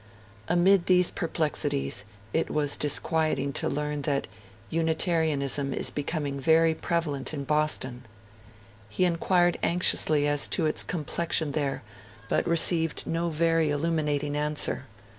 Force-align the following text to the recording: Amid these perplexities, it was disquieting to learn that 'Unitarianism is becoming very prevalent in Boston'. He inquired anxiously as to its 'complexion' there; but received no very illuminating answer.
Amid 0.47 0.87
these 0.87 1.11
perplexities, 1.11 2.05
it 2.33 2.49
was 2.49 2.75
disquieting 2.75 3.53
to 3.53 3.69
learn 3.69 4.01
that 4.01 4.25
'Unitarianism 4.71 5.75
is 5.75 5.91
becoming 5.91 6.39
very 6.39 6.73
prevalent 6.73 7.35
in 7.35 7.43
Boston'. 7.43 8.03
He 8.89 9.05
inquired 9.05 9.59
anxiously 9.61 10.27
as 10.27 10.47
to 10.47 10.65
its 10.65 10.81
'complexion' 10.81 11.51
there; 11.51 11.83
but 12.29 12.47
received 12.47 13.05
no 13.05 13.29
very 13.29 13.69
illuminating 13.69 14.35
answer. 14.35 14.85